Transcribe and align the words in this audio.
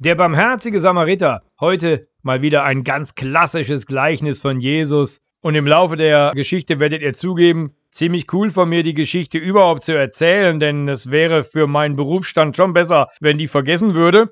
Der 0.00 0.14
barmherzige 0.14 0.78
Samariter. 0.78 1.42
Heute 1.58 2.06
mal 2.22 2.40
wieder 2.40 2.62
ein 2.62 2.84
ganz 2.84 3.16
klassisches 3.16 3.84
Gleichnis 3.84 4.40
von 4.40 4.60
Jesus. 4.60 5.22
Und 5.40 5.56
im 5.56 5.66
Laufe 5.66 5.96
der 5.96 6.30
Geschichte 6.36 6.78
werdet 6.78 7.02
ihr 7.02 7.14
zugeben, 7.14 7.74
ziemlich 7.90 8.32
cool 8.32 8.52
von 8.52 8.68
mir, 8.68 8.84
die 8.84 8.94
Geschichte 8.94 9.38
überhaupt 9.38 9.82
zu 9.82 9.96
erzählen, 9.96 10.60
denn 10.60 10.86
es 10.86 11.10
wäre 11.10 11.42
für 11.42 11.66
meinen 11.66 11.96
Berufsstand 11.96 12.56
schon 12.56 12.74
besser, 12.74 13.08
wenn 13.18 13.38
die 13.38 13.48
vergessen 13.48 13.94
würde. 13.94 14.30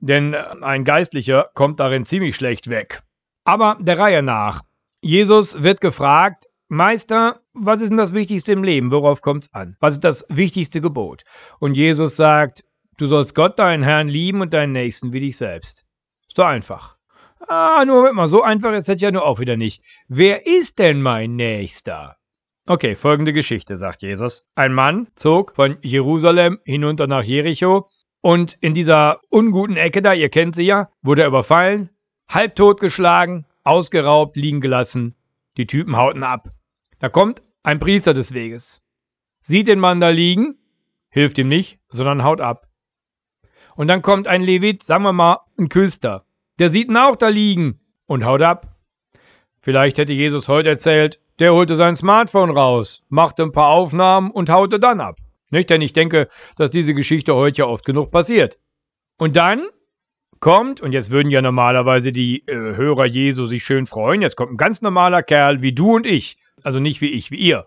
Denn 0.00 0.34
ein 0.34 0.84
Geistlicher 0.84 1.48
kommt 1.54 1.80
darin 1.80 2.04
ziemlich 2.04 2.36
schlecht 2.36 2.68
weg. 2.68 3.00
Aber 3.44 3.78
der 3.80 3.98
Reihe 3.98 4.22
nach. 4.22 4.64
Jesus 5.00 5.62
wird 5.62 5.80
gefragt, 5.80 6.44
Meister, 6.68 7.40
was 7.54 7.80
ist 7.80 7.88
denn 7.88 7.96
das 7.96 8.12
Wichtigste 8.12 8.52
im 8.52 8.62
Leben? 8.62 8.90
Worauf 8.90 9.22
kommt 9.22 9.44
es 9.44 9.54
an? 9.54 9.76
Was 9.80 9.94
ist 9.94 10.04
das 10.04 10.26
wichtigste 10.28 10.82
Gebot? 10.82 11.24
Und 11.58 11.74
Jesus 11.74 12.16
sagt, 12.16 12.64
du 12.96 13.06
sollst 13.06 13.34
Gott, 13.34 13.58
deinen 13.58 13.82
Herrn, 13.82 14.08
lieben 14.08 14.40
und 14.40 14.52
deinen 14.52 14.72
Nächsten 14.72 15.12
wie 15.12 15.20
dich 15.20 15.36
selbst. 15.36 15.86
Ist 16.26 16.38
doch 16.38 16.46
einfach. 16.46 16.96
Ah, 17.48 17.84
nur 17.86 17.96
Moment 17.96 18.16
mal, 18.16 18.28
so 18.28 18.42
einfach 18.42 18.72
ist 18.72 18.88
das 18.88 19.00
ja 19.00 19.10
nur 19.10 19.24
auch 19.24 19.38
wieder 19.38 19.56
nicht. 19.56 19.82
Wer 20.08 20.46
ist 20.46 20.78
denn 20.78 21.00
mein 21.02 21.36
Nächster? 21.36 22.16
Okay, 22.66 22.96
folgende 22.96 23.32
Geschichte, 23.32 23.76
sagt 23.76 24.02
Jesus. 24.02 24.44
Ein 24.56 24.72
Mann 24.72 25.08
zog 25.14 25.54
von 25.54 25.76
Jerusalem 25.82 26.58
hinunter 26.64 27.06
nach 27.06 27.22
Jericho 27.22 27.88
und 28.20 28.54
in 28.60 28.74
dieser 28.74 29.20
unguten 29.30 29.76
Ecke 29.76 30.02
da, 30.02 30.12
ihr 30.12 30.28
kennt 30.30 30.56
sie 30.56 30.64
ja, 30.64 30.88
wurde 31.00 31.22
er 31.22 31.28
überfallen, 31.28 31.90
halbtot 32.28 32.80
geschlagen, 32.80 33.46
ausgeraubt, 33.62 34.36
liegen 34.36 34.60
gelassen. 34.60 35.14
Die 35.56 35.66
Typen 35.66 35.96
hauten 35.96 36.24
ab. 36.24 36.50
Da 36.98 37.08
kommt 37.08 37.40
ein 37.62 37.78
Priester 37.78 38.14
des 38.14 38.34
Weges, 38.34 38.82
sieht 39.40 39.68
den 39.68 39.78
Mann 39.78 40.00
da 40.00 40.08
liegen, 40.08 40.58
hilft 41.08 41.38
ihm 41.38 41.48
nicht, 41.48 41.78
sondern 41.88 42.24
haut 42.24 42.40
ab. 42.40 42.66
Und 43.76 43.88
dann 43.88 44.02
kommt 44.02 44.26
ein 44.26 44.42
Levit, 44.42 44.82
sagen 44.82 45.04
wir 45.04 45.12
mal, 45.12 45.40
ein 45.58 45.68
Küster, 45.68 46.24
der 46.58 46.70
sieht 46.70 46.88
ihn 46.88 46.96
auch 46.96 47.16
da 47.16 47.28
liegen 47.28 47.80
und 48.06 48.24
haut 48.24 48.42
ab. 48.42 48.76
Vielleicht 49.60 49.98
hätte 49.98 50.12
Jesus 50.12 50.48
heute 50.48 50.70
erzählt, 50.70 51.20
der 51.38 51.52
holte 51.52 51.76
sein 51.76 51.96
Smartphone 51.96 52.50
raus, 52.50 53.04
machte 53.08 53.42
ein 53.42 53.52
paar 53.52 53.68
Aufnahmen 53.68 54.30
und 54.30 54.48
haute 54.48 54.80
dann 54.80 55.00
ab. 55.00 55.18
Nicht? 55.50 55.70
Denn 55.70 55.82
ich 55.82 55.92
denke, 55.92 56.28
dass 56.56 56.70
diese 56.70 56.94
Geschichte 56.94 57.34
heute 57.34 57.58
ja 57.58 57.66
oft 57.66 57.84
genug 57.84 58.10
passiert. 58.10 58.58
Und 59.18 59.36
dann 59.36 59.66
kommt, 60.40 60.80
und 60.80 60.92
jetzt 60.92 61.10
würden 61.10 61.30
ja 61.30 61.42
normalerweise 61.42 62.12
die 62.12 62.46
äh, 62.46 62.54
Hörer 62.54 63.06
Jesu 63.06 63.46
sich 63.46 63.64
schön 63.64 63.86
freuen, 63.86 64.22
jetzt 64.22 64.36
kommt 64.36 64.52
ein 64.52 64.56
ganz 64.56 64.82
normaler 64.82 65.22
Kerl 65.22 65.62
wie 65.62 65.72
du 65.72 65.96
und 65.96 66.06
ich, 66.06 66.38
also 66.62 66.80
nicht 66.80 67.00
wie 67.00 67.10
ich, 67.10 67.30
wie 67.30 67.36
ihr. 67.36 67.66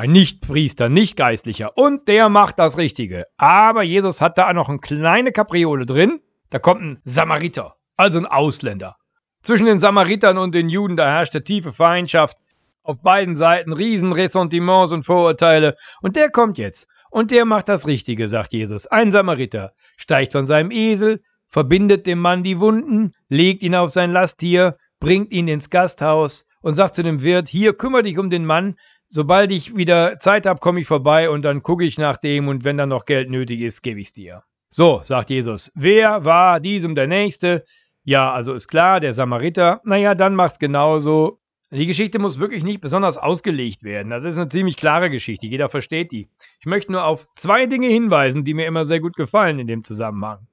Ein 0.00 0.12
Nichtpriester, 0.12 0.88
nicht 0.88 1.18
Geistlicher. 1.18 1.76
Und 1.76 2.08
der 2.08 2.30
macht 2.30 2.58
das 2.58 2.78
Richtige. 2.78 3.26
Aber 3.36 3.82
Jesus 3.82 4.22
hat 4.22 4.38
da 4.38 4.50
noch 4.54 4.70
eine 4.70 4.78
kleine 4.78 5.30
Kapriole 5.30 5.84
drin. 5.84 6.20
Da 6.48 6.58
kommt 6.58 6.80
ein 6.80 7.02
Samariter, 7.04 7.74
also 7.98 8.18
ein 8.18 8.24
Ausländer. 8.24 8.96
Zwischen 9.42 9.66
den 9.66 9.78
Samaritern 9.78 10.38
und 10.38 10.54
den 10.54 10.70
Juden, 10.70 10.96
da 10.96 11.06
herrschte 11.06 11.44
tiefe 11.44 11.70
Feindschaft. 11.70 12.38
Auf 12.82 13.02
beiden 13.02 13.36
Seiten 13.36 13.74
riesen 13.74 14.12
Ressentiments 14.12 14.90
und 14.92 15.04
Vorurteile. 15.04 15.76
Und 16.00 16.16
der 16.16 16.30
kommt 16.30 16.56
jetzt. 16.56 16.88
Und 17.10 17.30
der 17.30 17.44
macht 17.44 17.68
das 17.68 17.86
Richtige, 17.86 18.26
sagt 18.26 18.54
Jesus. 18.54 18.86
Ein 18.86 19.12
Samariter 19.12 19.74
steigt 19.98 20.32
von 20.32 20.46
seinem 20.46 20.70
Esel, 20.70 21.20
verbindet 21.46 22.06
dem 22.06 22.20
Mann 22.20 22.42
die 22.42 22.58
Wunden, 22.58 23.12
legt 23.28 23.62
ihn 23.62 23.74
auf 23.74 23.90
sein 23.90 24.12
Lasttier, 24.12 24.78
bringt 24.98 25.30
ihn 25.30 25.46
ins 25.46 25.68
Gasthaus 25.68 26.46
und 26.62 26.74
sagt 26.74 26.94
zu 26.94 27.02
dem 27.02 27.22
Wirt, 27.22 27.50
hier 27.50 27.74
kümmere 27.74 28.04
dich 28.04 28.18
um 28.18 28.30
den 28.30 28.46
Mann, 28.46 28.76
sobald 29.10 29.50
ich 29.50 29.76
wieder 29.76 30.18
Zeit 30.20 30.46
habe, 30.46 30.60
komme 30.60 30.80
ich 30.80 30.86
vorbei 30.86 31.28
und 31.28 31.42
dann 31.42 31.62
gucke 31.62 31.84
ich 31.84 31.98
nach 31.98 32.16
dem 32.16 32.48
und 32.48 32.64
wenn 32.64 32.78
dann 32.78 32.88
noch 32.88 33.04
Geld 33.04 33.28
nötig 33.28 33.60
ist, 33.60 33.82
gebe 33.82 34.00
ich 34.00 34.06
es 34.08 34.12
dir. 34.14 34.44
So, 34.70 35.00
sagt 35.02 35.30
Jesus, 35.30 35.72
wer 35.74 36.24
war 36.24 36.60
diesem 36.60 36.94
der 36.94 37.08
Nächste? 37.08 37.64
Ja, 38.04 38.32
also 38.32 38.54
ist 38.54 38.68
klar, 38.68 39.00
der 39.00 39.12
Samariter. 39.12 39.80
Naja, 39.84 40.14
dann 40.14 40.34
mach's 40.34 40.58
genauso. 40.58 41.40
Die 41.72 41.86
Geschichte 41.86 42.18
muss 42.18 42.40
wirklich 42.40 42.64
nicht 42.64 42.80
besonders 42.80 43.18
ausgelegt 43.18 43.82
werden. 43.82 44.10
Das 44.10 44.24
ist 44.24 44.36
eine 44.36 44.48
ziemlich 44.48 44.76
klare 44.76 45.10
Geschichte. 45.10 45.46
Jeder 45.46 45.68
versteht 45.68 46.10
die. 46.10 46.28
Ich 46.58 46.66
möchte 46.66 46.92
nur 46.92 47.04
auf 47.04 47.28
zwei 47.36 47.66
Dinge 47.66 47.88
hinweisen, 47.88 48.44
die 48.44 48.54
mir 48.54 48.66
immer 48.66 48.84
sehr 48.84 49.00
gut 49.00 49.16
gefallen 49.16 49.58
in 49.58 49.66
dem 49.66 49.84
Zusammenhang. 49.84 50.46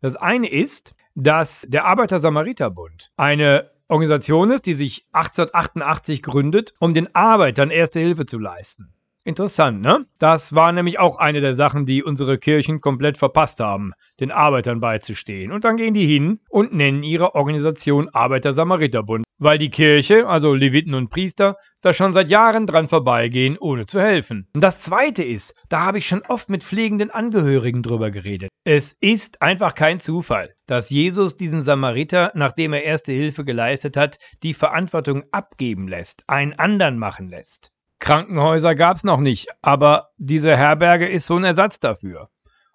Das 0.00 0.16
eine 0.16 0.48
ist, 0.48 0.94
dass 1.14 1.66
der 1.68 1.84
Arbeiter-Samariter-Bund 1.84 3.12
eine 3.16 3.70
Organisation 3.92 4.50
ist, 4.50 4.64
die 4.64 4.72
sich 4.72 5.06
1888 5.12 6.22
gründet, 6.22 6.72
um 6.78 6.94
den 6.94 7.14
Arbeitern 7.14 7.70
erste 7.70 8.00
Hilfe 8.00 8.24
zu 8.24 8.38
leisten. 8.38 8.94
Interessant, 9.24 9.82
ne? 9.82 10.06
Das 10.18 10.54
war 10.54 10.72
nämlich 10.72 10.98
auch 10.98 11.18
eine 11.18 11.42
der 11.42 11.54
Sachen, 11.54 11.84
die 11.84 12.02
unsere 12.02 12.38
Kirchen 12.38 12.80
komplett 12.80 13.18
verpasst 13.18 13.60
haben, 13.60 13.92
den 14.18 14.32
Arbeitern 14.32 14.80
beizustehen. 14.80 15.52
Und 15.52 15.64
dann 15.64 15.76
gehen 15.76 15.92
die 15.94 16.06
hin 16.06 16.40
und 16.48 16.72
nennen 16.72 17.02
ihre 17.02 17.34
Organisation 17.34 18.08
Arbeiter-Samariter-Bund, 18.08 19.24
weil 19.42 19.58
die 19.58 19.70
Kirche, 19.70 20.28
also 20.28 20.54
Leviten 20.54 20.94
und 20.94 21.10
Priester, 21.10 21.56
da 21.80 21.92
schon 21.92 22.12
seit 22.12 22.30
Jahren 22.30 22.66
dran 22.66 22.86
vorbeigehen, 22.86 23.58
ohne 23.58 23.86
zu 23.86 24.00
helfen. 24.00 24.48
Und 24.54 24.62
das 24.62 24.80
Zweite 24.80 25.24
ist, 25.24 25.54
da 25.68 25.80
habe 25.80 25.98
ich 25.98 26.06
schon 26.06 26.22
oft 26.28 26.48
mit 26.48 26.62
pflegenden 26.62 27.10
Angehörigen 27.10 27.82
drüber 27.82 28.10
geredet. 28.10 28.50
Es 28.64 28.92
ist 28.92 29.42
einfach 29.42 29.74
kein 29.74 29.98
Zufall, 29.98 30.54
dass 30.66 30.90
Jesus 30.90 31.36
diesen 31.36 31.62
Samariter, 31.62 32.30
nachdem 32.34 32.72
er 32.72 32.84
erste 32.84 33.12
Hilfe 33.12 33.44
geleistet 33.44 33.96
hat, 33.96 34.18
die 34.44 34.54
Verantwortung 34.54 35.24
abgeben 35.32 35.88
lässt, 35.88 36.22
einen 36.28 36.52
anderen 36.52 36.98
machen 36.98 37.28
lässt. 37.28 37.72
Krankenhäuser 37.98 38.74
gab 38.74 38.96
es 38.96 39.04
noch 39.04 39.20
nicht, 39.20 39.48
aber 39.60 40.08
diese 40.18 40.56
Herberge 40.56 41.08
ist 41.08 41.26
so 41.26 41.36
ein 41.36 41.44
Ersatz 41.44 41.80
dafür. 41.80 42.28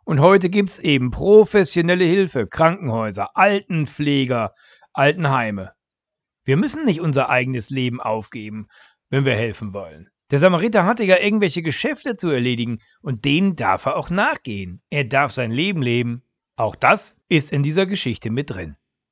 Und 0.03 0.21
heute 0.21 0.49
gibt 0.49 0.69
es 0.69 0.79
eben 0.79 1.11
professionelle 1.11 2.05
Hilfe, 2.05 2.47
Krankenhäuser, 2.47 3.35
Altenpfleger, 3.35 4.53
Altenheime. 4.93 5.76
Wir 6.47 6.55
müssen 6.55 6.85
nicht 6.85 7.01
unser 7.01 7.27
eigenes 7.27 7.69
Leben 7.69 7.99
aufgeben, 7.99 8.69
wenn 9.09 9.25
wir 9.25 9.35
helfen 9.35 9.73
wollen. 9.73 10.09
Der 10.31 10.39
Samariter 10.39 10.85
hatte 10.85 11.03
ja 11.03 11.19
irgendwelche 11.19 11.61
Geschäfte 11.61 12.15
zu 12.15 12.29
erledigen 12.29 12.79
und 13.01 13.25
denen 13.25 13.57
darf 13.57 13.85
er 13.85 13.97
auch 13.97 14.09
nachgehen. 14.09 14.81
Er 14.89 15.03
darf 15.03 15.33
sein 15.33 15.51
Leben 15.51 15.81
leben. 15.81 16.23
Auch 16.55 16.77
das 16.77 17.17
ist 17.27 17.51
in 17.51 17.63
dieser 17.63 17.85
Geschichte 17.85 18.29
mit 18.29 18.49
drin. 18.49 18.77